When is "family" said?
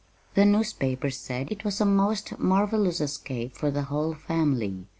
4.15-4.87